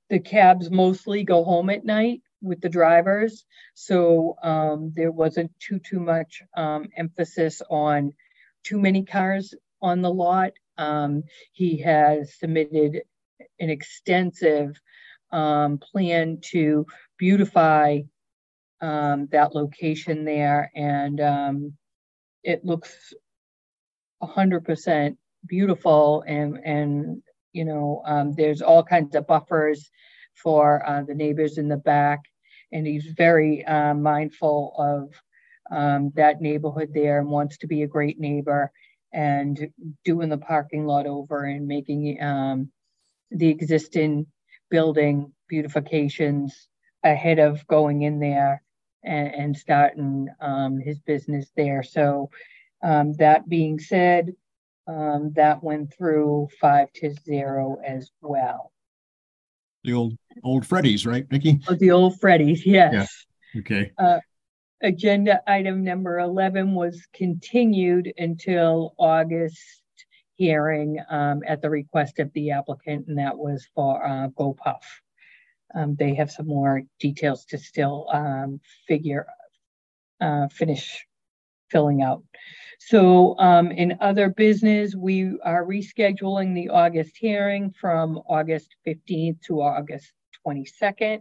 the 0.08 0.20
cabs 0.20 0.70
mostly 0.70 1.22
go 1.22 1.44
home 1.44 1.68
at 1.68 1.84
night 1.84 2.22
with 2.40 2.62
the 2.62 2.68
drivers, 2.70 3.44
so 3.74 4.36
um, 4.42 4.90
there 4.96 5.12
wasn't 5.12 5.52
too 5.60 5.78
too 5.80 6.00
much 6.00 6.42
um, 6.56 6.88
emphasis 6.96 7.60
on 7.68 8.12
too 8.64 8.80
many 8.80 9.04
cars 9.04 9.54
on 9.82 10.00
the 10.00 10.12
lot. 10.12 10.52
Um, 10.78 11.24
he 11.52 11.76
has 11.82 12.34
submitted 12.38 13.02
an 13.60 13.68
extensive 13.68 14.80
um, 15.32 15.78
plan 15.78 16.38
to 16.50 16.86
beautify 17.18 18.00
um, 18.80 19.28
that 19.32 19.54
location 19.54 20.24
there. 20.24 20.70
And 20.74 21.20
um, 21.20 21.72
it 22.42 22.64
looks 22.64 23.14
100% 24.22 25.16
beautiful. 25.46 26.24
And, 26.26 26.58
and 26.64 27.22
you 27.52 27.64
know, 27.64 28.02
um, 28.04 28.34
there's 28.34 28.62
all 28.62 28.82
kinds 28.82 29.14
of 29.14 29.26
buffers 29.26 29.90
for 30.34 30.86
uh, 30.88 31.02
the 31.02 31.14
neighbors 31.14 31.58
in 31.58 31.68
the 31.68 31.76
back. 31.76 32.20
And 32.72 32.86
he's 32.86 33.06
very 33.06 33.64
uh, 33.64 33.94
mindful 33.94 34.74
of 34.78 35.76
um, 35.76 36.12
that 36.16 36.40
neighborhood 36.40 36.90
there 36.92 37.18
and 37.20 37.28
wants 37.28 37.58
to 37.58 37.66
be 37.66 37.82
a 37.82 37.88
great 37.88 38.18
neighbor 38.18 38.72
and 39.12 39.68
doing 40.04 40.30
the 40.30 40.38
parking 40.38 40.86
lot 40.86 41.06
over 41.06 41.44
and 41.44 41.66
making 41.66 42.16
the 43.30 43.48
existing 43.48 44.26
building 44.72 45.30
beautifications 45.48 46.66
ahead 47.04 47.38
of 47.38 47.64
going 47.66 48.02
in 48.02 48.18
there 48.18 48.62
and, 49.04 49.34
and 49.34 49.56
starting 49.56 50.28
um, 50.40 50.80
his 50.80 50.98
business 51.00 51.50
there. 51.56 51.82
So 51.82 52.30
um, 52.82 53.12
that 53.18 53.46
being 53.48 53.78
said, 53.78 54.32
um, 54.88 55.32
that 55.36 55.62
went 55.62 55.92
through 55.94 56.48
five 56.58 56.90
to 56.94 57.14
zero 57.24 57.76
as 57.86 58.10
well. 58.22 58.72
The 59.84 59.92
old 59.92 60.16
old 60.42 60.66
Freddy's, 60.66 61.04
right, 61.06 61.30
Nikki? 61.30 61.60
Oh, 61.68 61.74
the 61.74 61.90
old 61.90 62.18
Freddy's, 62.18 62.64
yes. 62.64 63.26
Okay. 63.56 63.92
Agenda 64.82 65.40
item 65.46 65.84
number 65.84 66.18
11 66.18 66.74
was 66.74 67.06
continued 67.14 68.12
until 68.18 68.94
August 68.98 69.81
hearing 70.42 70.98
um, 71.08 71.40
at 71.46 71.62
the 71.62 71.70
request 71.70 72.18
of 72.18 72.32
the 72.32 72.50
applicant, 72.50 73.06
and 73.06 73.16
that 73.16 73.38
was 73.38 73.64
for 73.76 74.04
uh, 74.04 74.26
GoPuff. 74.36 74.82
Um, 75.72 75.94
they 75.94 76.14
have 76.14 76.32
some 76.32 76.48
more 76.48 76.82
details 76.98 77.44
to 77.50 77.58
still 77.58 78.08
um, 78.12 78.60
figure, 78.88 79.26
uh, 80.20 80.48
finish 80.48 81.06
filling 81.70 82.02
out. 82.02 82.24
So 82.80 83.38
um, 83.38 83.70
in 83.70 83.98
other 84.00 84.30
business, 84.30 84.96
we 84.96 85.38
are 85.44 85.64
rescheduling 85.64 86.56
the 86.56 86.70
August 86.70 87.12
hearing 87.16 87.72
from 87.80 88.18
August 88.28 88.74
15th 88.84 89.40
to 89.42 89.62
August 89.62 90.12
22nd. 90.44 91.20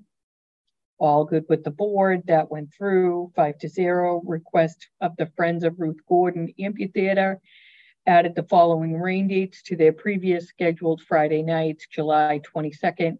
All 0.97 1.25
good 1.25 1.45
with 1.47 1.63
the 1.63 1.69
board. 1.69 2.23
That 2.25 2.49
went 2.49 2.73
through 2.75 3.33
five 3.35 3.59
to 3.59 3.69
zero. 3.69 4.23
Request 4.25 4.87
of 4.99 5.15
the 5.17 5.27
Friends 5.37 5.63
of 5.63 5.79
Ruth 5.79 6.01
Gordon 6.09 6.51
Amphitheater 6.59 7.39
added 8.07 8.35
the 8.35 8.43
following 8.43 8.99
rain 8.99 9.27
dates 9.27 9.61
to 9.63 9.75
their 9.75 9.93
previous 9.93 10.47
scheduled 10.47 11.01
Friday 11.01 11.43
nights, 11.43 11.87
July 11.87 12.41
22nd 12.43 13.17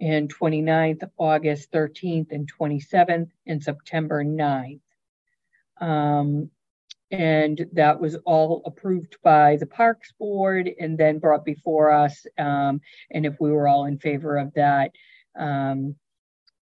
and 0.00 0.32
29th, 0.32 1.08
August 1.16 1.70
13th 1.72 2.32
and 2.32 2.50
27th, 2.52 3.30
and 3.46 3.62
September 3.62 4.24
9th. 4.24 4.80
Um, 5.80 6.50
and 7.10 7.66
that 7.72 8.00
was 8.00 8.16
all 8.26 8.62
approved 8.66 9.16
by 9.22 9.56
the 9.56 9.66
Parks 9.66 10.12
Board 10.18 10.70
and 10.78 10.98
then 10.98 11.18
brought 11.18 11.44
before 11.44 11.90
us. 11.90 12.26
Um, 12.36 12.80
and 13.10 13.24
if 13.24 13.34
we 13.40 13.50
were 13.50 13.66
all 13.66 13.86
in 13.86 13.98
favor 13.98 14.36
of 14.36 14.52
that, 14.54 14.92
um, 15.38 15.96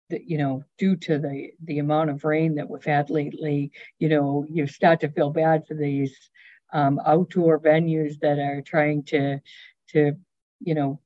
you 0.09 0.37
know, 0.37 0.63
due 0.77 0.95
to 0.97 1.19
the, 1.19 1.51
the 1.63 1.79
amount 1.79 2.09
of 2.09 2.25
rain 2.25 2.55
that 2.55 2.69
we've 2.69 2.83
had 2.83 3.09
lately, 3.09 3.71
you 3.99 4.09
know, 4.09 4.45
you 4.49 4.67
start 4.67 4.99
to 5.01 5.09
feel 5.09 5.29
bad 5.29 5.65
for 5.67 5.75
these 5.75 6.29
um, 6.73 6.99
outdoor 7.05 7.59
venues 7.59 8.19
that 8.19 8.39
are 8.39 8.61
trying 8.61 9.03
to, 9.03 9.39
to, 9.89 10.13
you 10.59 10.75
know, 10.75 10.99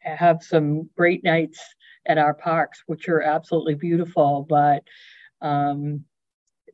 have 0.00 0.42
some 0.42 0.88
great 0.96 1.24
nights 1.24 1.60
at 2.06 2.18
our 2.18 2.34
parks, 2.34 2.82
which 2.86 3.08
are 3.08 3.22
absolutely 3.22 3.74
beautiful, 3.74 4.46
but, 4.48 4.82
um, 5.40 6.04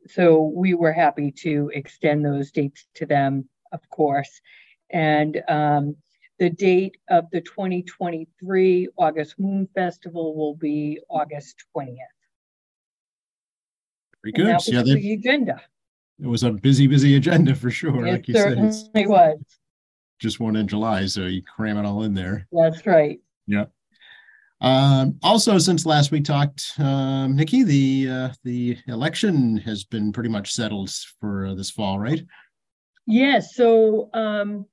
so 0.07 0.51
we 0.53 0.73
were 0.73 0.91
happy 0.91 1.31
to 1.31 1.71
extend 1.73 2.25
those 2.25 2.51
dates 2.51 2.85
to 2.95 3.05
them, 3.05 3.47
of 3.71 3.79
course. 3.89 4.41
And 4.89 5.41
um, 5.47 5.95
the 6.39 6.49
date 6.49 6.97
of 7.09 7.29
the 7.31 7.41
2023 7.41 8.89
August 8.97 9.39
Moon 9.39 9.67
Festival 9.73 10.35
will 10.35 10.55
be 10.55 10.99
August 11.09 11.63
20th. 11.75 11.97
Very 14.23 14.33
good. 14.33 14.61
So, 14.61 14.71
yeah, 14.71 14.81
the 14.83 15.13
agenda. 15.13 15.61
It 16.21 16.27
was 16.27 16.43
a 16.43 16.51
busy, 16.51 16.87
busy 16.87 17.15
agenda 17.15 17.55
for 17.55 17.69
sure. 17.69 18.05
It 18.05 18.11
Like 18.11 18.27
you 18.27 18.33
said, 18.35 18.57
it's 18.57 18.81
certainly 18.85 19.07
was. 19.07 19.39
just 20.19 20.39
one 20.39 20.55
in 20.55 20.67
July, 20.67 21.05
so 21.05 21.25
you 21.25 21.41
cram 21.41 21.77
it 21.77 21.85
all 21.85 22.03
in 22.03 22.13
there. 22.13 22.47
That's 22.51 22.85
right. 22.85 23.19
Yeah. 23.47 23.65
Um, 24.61 25.19
also, 25.21 25.57
since 25.57 25.85
last 25.85 26.11
we 26.11 26.21
talked, 26.21 26.71
um, 26.79 27.35
Nikki, 27.35 27.63
the 27.63 28.09
uh, 28.09 28.29
the 28.43 28.77
election 28.87 29.57
has 29.57 29.83
been 29.83 30.13
pretty 30.13 30.29
much 30.29 30.53
settled 30.53 30.89
for 31.19 31.47
uh, 31.47 31.53
this 31.53 31.69
fall, 31.69 31.99
right? 31.99 32.23
Yes, 33.05 33.55
so 33.55 34.09
um 34.13 34.65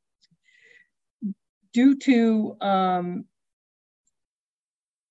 due 1.73 1.97
to 1.99 2.57
um 2.61 3.25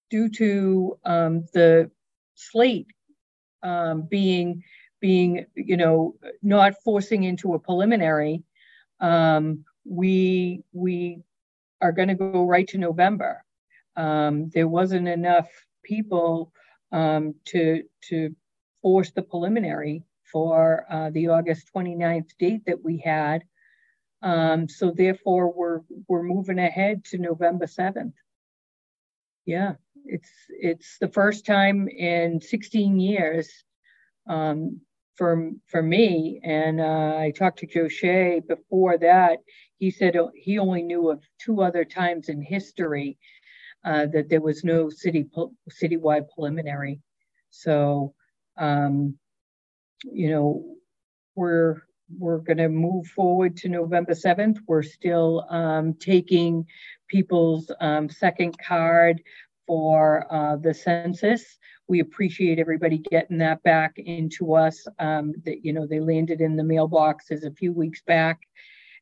due 0.09 0.29
to 0.29 0.97
um 1.03 1.43
the 1.53 1.91
slate 2.35 2.87
um 3.63 4.03
being 4.03 4.63
being, 4.99 5.45
you 5.55 5.77
know, 5.77 6.15
not 6.41 6.73
forcing 6.83 7.23
into 7.23 7.53
a 7.53 7.59
preliminary, 7.59 8.43
um 8.99 9.63
we 9.85 10.63
we 10.73 11.21
are 11.81 11.93
going 11.93 12.09
to 12.09 12.15
go 12.15 12.45
right 12.45 12.67
to 12.67 12.77
November. 12.77 13.43
Um 13.95 14.49
there 14.49 14.67
wasn't 14.67 15.07
enough 15.07 15.49
people 15.83 16.51
um 16.91 17.35
to 17.45 17.83
to 18.09 18.35
force 18.81 19.11
the 19.11 19.21
preliminary 19.21 20.03
for 20.31 20.85
uh, 20.89 21.09
the 21.09 21.29
August 21.29 21.69
29th 21.75 22.29
date 22.37 22.61
that 22.65 22.83
we 22.83 22.99
had. 22.99 23.43
Um, 24.21 24.67
so 24.67 24.91
therefore, 24.91 25.51
we're 25.51 25.81
we're 26.07 26.23
moving 26.23 26.59
ahead 26.59 27.05
to 27.05 27.17
November 27.17 27.65
7th. 27.65 28.13
Yeah, 29.45 29.75
it's 30.05 30.29
it's 30.49 30.97
the 30.99 31.07
first 31.07 31.45
time 31.45 31.87
in 31.87 32.41
16 32.41 32.99
years 32.99 33.49
um, 34.27 34.81
for 35.19 35.51
for 35.67 35.83
me. 35.83 36.41
And 36.43 36.81
uh, 36.81 37.17
I 37.17 37.31
talked 37.37 37.59
to 37.59 37.67
Joe 37.67 37.89
Shea 37.89 38.41
before 38.47 38.97
that. 38.97 39.39
He 39.77 39.91
said 39.91 40.15
he 40.33 40.57
only 40.57 40.81
knew 40.81 41.11
of 41.11 41.21
two 41.37 41.61
other 41.61 41.85
times 41.85 42.29
in 42.29 42.41
history 42.41 43.19
uh, 43.85 44.07
that 44.13 44.29
there 44.29 44.41
was 44.41 44.63
no 44.63 44.89
city 44.89 45.27
citywide 45.83 46.29
preliminary. 46.33 47.01
So. 47.51 48.15
Um, 48.57 49.17
you 50.03 50.29
know, 50.29 50.75
we're 51.35 51.81
we're 52.17 52.39
going 52.39 52.57
to 52.57 52.69
move 52.69 53.05
forward 53.07 53.55
to 53.57 53.69
November 53.69 54.13
7th. 54.13 54.57
We're 54.67 54.81
still 54.83 55.45
um, 55.49 55.93
taking 55.93 56.65
people's 57.07 57.71
um, 57.79 58.09
second 58.09 58.57
card 58.57 59.21
for 59.69 60.25
uh, 60.33 60.55
the 60.55 60.73
census. 60.73 61.59
We 61.87 61.99
appreciate 61.99 62.57
everybody 62.57 62.97
getting 62.97 63.37
that 63.37 63.61
back 63.61 63.99
into 63.99 64.55
us. 64.55 64.87
Um, 64.97 65.31
that 65.45 65.63
you 65.63 65.73
know 65.73 65.85
they 65.85 65.99
landed 65.99 66.41
in 66.41 66.55
the 66.55 66.63
mailboxes 66.63 67.45
a 67.45 67.53
few 67.53 67.71
weeks 67.71 68.01
back, 68.01 68.39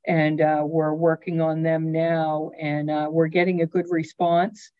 and 0.05 0.41
uh, 0.41 0.63
we're 0.65 0.93
working 0.93 1.39
on 1.39 1.63
them 1.63 1.89
now, 1.89 2.51
and 2.59 2.91
uh, 2.91 3.07
we're 3.09 3.27
getting 3.27 3.61
a 3.61 3.65
good 3.65 3.85
response 3.89 4.71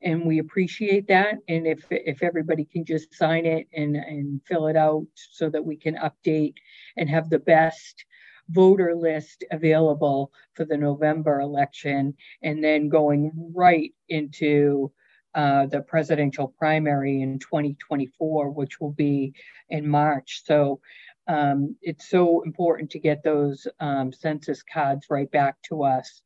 and 0.00 0.24
we 0.24 0.38
appreciate 0.38 1.08
that. 1.08 1.34
And 1.48 1.66
if 1.66 1.84
if 1.90 2.22
everybody 2.22 2.64
can 2.64 2.86
just 2.86 3.14
sign 3.14 3.44
it 3.44 3.68
and 3.74 3.96
and 3.96 4.40
fill 4.46 4.68
it 4.68 4.76
out 4.76 5.06
so 5.14 5.50
that 5.50 5.64
we 5.64 5.76
can 5.76 5.96
update 5.96 6.54
and 6.96 7.10
have 7.10 7.28
the 7.28 7.38
best 7.38 8.06
voter 8.48 8.94
list 8.94 9.44
available 9.50 10.32
for 10.54 10.64
the 10.64 10.76
November 10.76 11.40
election, 11.40 12.14
and 12.42 12.64
then 12.64 12.88
going 12.88 13.30
right 13.54 13.92
into 14.08 14.90
uh, 15.34 15.66
the 15.66 15.80
presidential 15.80 16.48
primary 16.48 17.22
in 17.22 17.38
2024, 17.38 18.50
which 18.50 18.80
will 18.80 18.92
be 18.92 19.34
in 19.68 19.88
March. 19.88 20.42
So 20.44 20.80
um, 21.26 21.76
it's 21.82 22.08
so 22.08 22.42
important 22.42 22.90
to 22.90 22.98
get 22.98 23.22
those 23.22 23.66
um, 23.80 24.12
census 24.12 24.62
cards 24.62 25.06
right 25.10 25.30
back 25.30 25.60
to 25.62 25.82
us. 25.82 26.22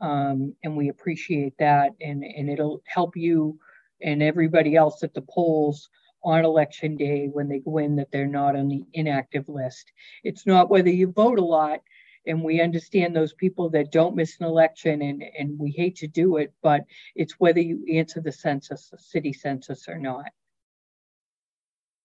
Um, 0.00 0.54
and 0.64 0.76
we 0.76 0.88
appreciate 0.88 1.54
that. 1.58 1.92
And, 2.00 2.24
and 2.24 2.50
it'll 2.50 2.82
help 2.86 3.16
you 3.16 3.58
and 4.02 4.22
everybody 4.22 4.74
else 4.76 5.02
at 5.02 5.14
the 5.14 5.22
polls 5.22 5.88
on 6.24 6.44
election 6.44 6.96
day 6.96 7.28
when 7.32 7.48
they 7.48 7.58
go 7.60 7.78
in 7.78 7.96
that 7.96 8.10
they're 8.12 8.26
not 8.26 8.56
on 8.56 8.68
the 8.68 8.84
inactive 8.92 9.48
list. 9.48 9.92
It's 10.24 10.46
not 10.46 10.70
whether 10.70 10.90
you 10.90 11.12
vote 11.12 11.38
a 11.38 11.44
lot, 11.44 11.80
and 12.26 12.42
we 12.42 12.60
understand 12.60 13.14
those 13.14 13.32
people 13.32 13.68
that 13.70 13.92
don't 13.92 14.16
miss 14.16 14.38
an 14.40 14.46
election, 14.46 15.02
and, 15.02 15.22
and 15.38 15.58
we 15.58 15.70
hate 15.70 15.96
to 15.96 16.06
do 16.06 16.36
it, 16.36 16.52
but 16.62 16.84
it's 17.14 17.34
whether 17.38 17.60
you 17.60 17.84
answer 17.92 18.20
the 18.20 18.32
census, 18.32 18.88
the 18.88 18.98
city 18.98 19.32
census, 19.32 19.88
or 19.88 19.98
not. 19.98 20.26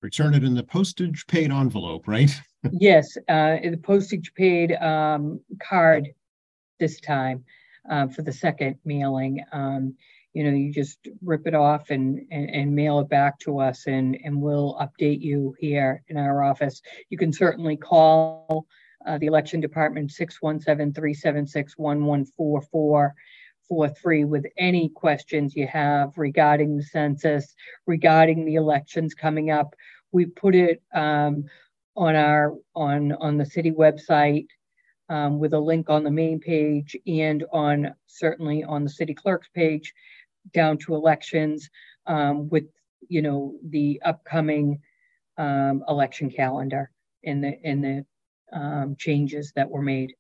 Return 0.02 0.34
it 0.34 0.44
in 0.44 0.54
the 0.54 0.64
postage 0.64 1.26
paid 1.28 1.52
envelope, 1.52 2.08
right? 2.08 2.32
yes, 2.72 3.18
uh, 3.30 3.58
the 3.64 3.80
postage 3.82 4.32
paid 4.36 4.74
um, 4.74 5.40
card 5.62 6.10
this 6.80 7.00
time 7.00 7.44
uh, 7.90 8.08
for 8.08 8.22
the 8.22 8.34
second 8.34 8.78
mailing. 8.86 9.44
Um, 9.52 9.96
you 10.34 10.44
know, 10.44 10.56
you 10.56 10.72
just 10.72 11.00
rip 11.24 11.48
it 11.48 11.56
off 11.56 11.90
and, 11.90 12.22
and, 12.30 12.50
and 12.52 12.76
mail 12.76 13.00
it 13.00 13.10
back 13.10 13.40
to 13.40 13.60
us, 13.60 13.88
and, 13.88 14.16
and 14.24 14.40
we'll 14.40 14.78
update 14.80 15.20
you 15.20 15.56
here 15.60 16.04
in 16.10 16.18
our 16.18 16.44
office. 16.44 16.82
You 17.10 17.18
can 17.18 17.34
certainly 17.34 17.76
call 17.76 18.68
uh, 19.08 19.18
the 19.18 19.26
election 19.26 19.60
department 19.62 20.12
617 20.12 20.94
376 20.94 21.78
1144 21.78 23.16
43 23.68 24.24
with 24.24 24.46
any 24.58 24.90
questions 24.90 25.56
you 25.56 25.68
have 25.68 26.18
regarding 26.18 26.78
the 26.78 26.84
census, 26.84 27.54
regarding 27.86 28.46
the 28.46 28.56
elections 28.56 29.14
coming 29.14 29.52
up. 29.52 29.76
We 30.12 30.26
put 30.26 30.56
it 30.56 30.82
um, 30.94 31.46
on 31.96 32.16
our 32.16 32.54
on 32.76 33.14
on 33.14 33.38
the 33.38 33.46
city 33.46 33.72
website 33.72 34.48
um, 35.10 35.40
with 35.40 35.54
a 35.54 35.60
link 35.60 35.90
on 35.90 36.04
the 36.04 36.12
main 36.12 36.40
page 36.40 36.96
and 37.06 37.44
on 37.52 37.94
certainly 38.06 38.64
on 38.64 38.84
the 38.84 38.90
city 38.90 39.14
clerk's 39.14 39.50
page 39.54 39.94
down 40.54 40.78
to 40.78 40.96
elections 40.96 41.70
um, 42.06 42.48
with 42.50 42.66
you 43.10 43.22
know 43.22 43.56
the 43.70 44.02
upcoming 44.06 44.80
um, 45.38 45.84
election 45.88 46.30
calendar 46.30 46.92
and 47.26 47.44
the 47.44 47.58
and 47.64 47.84
the 47.84 48.06
um, 48.54 48.96
changes 48.98 49.52
that 49.56 49.70
were 49.70 49.82
made. 49.82 50.14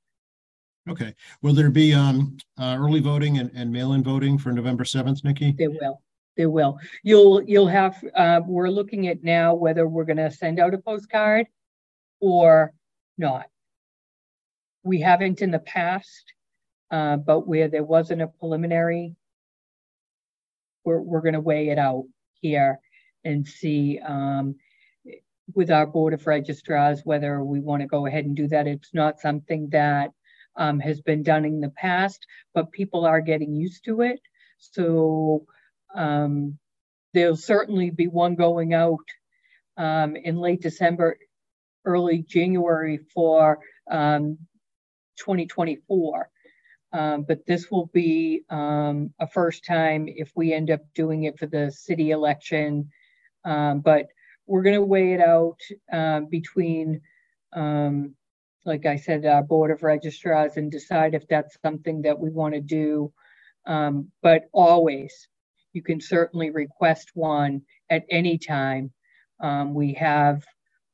Okay. 0.90 1.14
Will 1.42 1.54
there 1.54 1.70
be 1.70 1.94
um 1.94 2.38
uh, 2.58 2.78
early 2.80 3.02
voting 3.02 3.40
and, 3.40 3.52
and 3.54 3.72
mail-in 3.72 4.04
voting 4.04 4.38
for 4.38 4.52
November 4.52 4.86
seventh, 4.86 5.24
Nikki? 5.24 5.54
There 5.58 5.70
will. 5.70 6.02
There 6.38 6.50
will. 6.50 6.80
You'll, 7.04 7.44
you'll 7.44 7.68
have, 7.68 8.02
uh, 8.16 8.42
we're 8.46 8.70
looking 8.70 9.08
at 9.08 9.24
now 9.24 9.54
whether 9.56 9.88
we're 9.88 10.06
gonna 10.06 10.32
send 10.32 10.60
out 10.60 10.74
a 10.74 10.78
postcard 10.78 11.48
or 12.22 12.74
not. 13.18 13.48
We 14.84 15.02
haven't 15.02 15.42
in 15.42 15.52
the 15.52 15.60
past, 15.60 16.32
uh, 16.92 17.18
but 17.18 17.48
where 17.48 17.68
there 17.68 17.84
wasn't 17.84 18.22
a 18.22 18.28
preliminary, 18.28 19.16
we're, 20.86 21.02
we're 21.02 21.22
gonna 21.22 21.42
weigh 21.42 21.70
it 21.70 21.80
out 21.80 22.06
here 22.40 22.80
and 23.26 23.46
see, 23.46 24.00
um, 24.00 24.56
with 25.54 25.72
our 25.72 25.86
Board 25.86 26.14
of 26.14 26.28
registrars, 26.28 27.02
whether 27.04 27.44
we 27.44 27.60
want 27.60 27.82
to 27.82 27.88
go 27.88 28.06
ahead 28.06 28.26
and 28.26 28.36
do 28.36 28.48
that. 28.50 28.68
It's 28.68 28.94
not 28.94 29.20
something 29.20 29.70
that 29.72 30.12
um, 30.56 30.80
has 30.80 31.02
been 31.02 31.24
done 31.24 31.46
in 31.46 31.62
the 31.62 31.70
past, 31.70 32.26
but 32.54 32.72
people 32.72 33.06
are 33.06 33.22
getting 33.22 33.56
used 33.56 33.86
to 33.86 34.02
it. 34.02 34.20
So 34.60 35.46
um, 35.96 36.58
there'll 37.14 37.38
certainly 37.38 37.92
be 37.92 38.08
one 38.08 38.36
going 38.36 38.74
out 38.74 39.06
um, 39.78 40.16
in 40.16 40.38
late 40.38 40.62
December, 40.62 41.18
early 41.86 42.24
January 42.28 43.00
for 43.14 43.60
um, 43.90 44.38
2024. 45.18 46.30
Um, 46.94 47.24
but 47.24 47.46
this 47.46 47.70
will 47.70 47.88
be 47.88 48.44
um, 48.50 49.14
a 49.20 49.28
first 49.28 49.66
time 49.66 50.08
if 50.08 50.32
we 50.36 50.54
end 50.54 50.72
up 50.72 50.82
doing 50.96 51.24
it 51.24 51.38
for 51.38 51.46
the 51.46 51.72
city 51.72 52.12
election. 52.12 52.90
But 53.44 54.08
we're 54.48 54.64
going 54.64 54.76
to 54.76 54.82
weigh 54.82 55.14
it 55.14 55.22
out 55.22 55.60
uh, 55.92 56.22
between, 56.22 57.02
um, 57.54 58.16
like 58.66 58.86
I 58.86 58.96
said, 58.96 59.26
our 59.26 59.44
board 59.44 59.72
of 59.72 59.84
registrars 59.84 60.58
and 60.58 60.72
decide 60.72 61.14
if 61.14 61.28
that's 61.28 61.58
something 61.62 62.02
that 62.04 62.18
we 62.18 62.30
want 62.30 62.54
to 62.54 62.62
do. 62.62 63.12
Um, 63.66 64.12
but 64.24 64.44
always, 64.54 65.28
you 65.74 65.84
can 65.84 66.00
certainly 66.00 66.50
request 66.50 67.12
one 67.14 67.62
at 67.90 68.06
any 68.10 68.38
time. 68.38 68.92
Um, 69.42 69.74
we 69.74 69.94
have, 69.94 70.44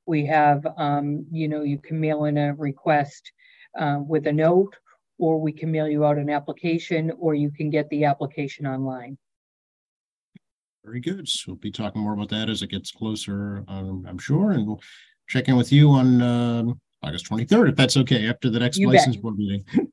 we 0.06 0.26
have, 0.26 0.66
um, 0.78 1.26
you 1.32 1.48
know, 1.48 1.62
you 1.62 1.78
can 1.78 2.00
mail 2.00 2.26
in 2.26 2.38
a 2.38 2.54
request 2.56 3.32
uh, 3.80 4.00
with 4.06 4.28
a 4.28 4.34
note, 4.34 4.76
or 5.20 5.40
we 5.40 5.54
can 5.54 5.72
mail 5.72 5.88
you 5.88 6.04
out 6.04 6.18
an 6.18 6.30
application, 6.30 7.12
or 7.20 7.36
you 7.36 7.52
can 7.52 7.70
get 7.70 7.88
the 7.90 8.06
application 8.06 8.66
online. 8.66 9.18
Very 10.84 11.00
good. 11.00 11.28
So 11.30 11.54
we'll 11.54 11.58
be 11.58 11.72
talking 11.72 12.02
more 12.02 12.14
about 12.14 12.30
that 12.30 12.50
as 12.50 12.62
it 12.62 12.68
gets 12.70 12.92
closer, 12.92 13.64
um, 13.68 14.06
I'm 14.08 14.18
sure, 14.18 14.52
and 14.52 14.68
we'll 14.68 14.82
check 15.28 15.48
in 15.48 15.56
with 15.56 15.72
you 15.72 15.90
on 15.92 16.22
um, 16.22 16.82
August 17.02 17.30
23rd, 17.30 17.70
if 17.70 17.76
that's 17.76 17.96
okay, 17.98 18.28
after 18.28 18.50
the 18.50 18.60
next 18.60 18.78
You 18.78 18.88
bet. 18.88 18.98
license 18.98 19.18
board 19.18 19.38
meeting. 19.38 19.66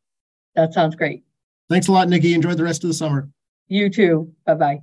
That 0.57 0.74
sounds 0.74 0.96
great. 0.96 1.22
Thanks 1.68 1.87
a 1.87 1.92
lot, 1.92 2.09
Nikki. 2.09 2.35
Enjoy 2.35 2.55
the 2.55 2.64
rest 2.64 2.83
of 2.83 2.88
the 2.88 2.94
summer. 2.94 3.31
You 3.68 3.88
too. 3.88 4.35
Bye 4.44 4.55
bye. 4.55 4.83